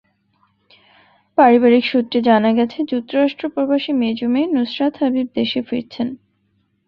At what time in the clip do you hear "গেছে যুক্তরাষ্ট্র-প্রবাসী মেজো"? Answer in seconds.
2.53-4.27